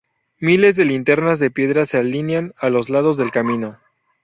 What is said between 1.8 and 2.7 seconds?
se alinean